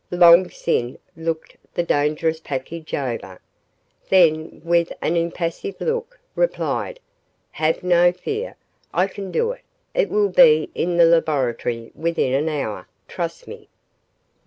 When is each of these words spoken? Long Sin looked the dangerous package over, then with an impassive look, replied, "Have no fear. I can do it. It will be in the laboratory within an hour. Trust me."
Long 0.09 0.49
Sin 0.49 0.97
looked 1.15 1.57
the 1.75 1.83
dangerous 1.83 2.39
package 2.39 2.91
over, 2.95 3.39
then 4.09 4.59
with 4.65 4.91
an 4.99 5.15
impassive 5.15 5.75
look, 5.79 6.19
replied, 6.33 6.99
"Have 7.51 7.83
no 7.83 8.11
fear. 8.11 8.55
I 8.95 9.05
can 9.05 9.29
do 9.31 9.51
it. 9.51 9.61
It 9.93 10.09
will 10.09 10.29
be 10.29 10.71
in 10.73 10.97
the 10.97 11.05
laboratory 11.05 11.91
within 11.93 12.33
an 12.33 12.49
hour. 12.49 12.87
Trust 13.07 13.47
me." 13.47 13.69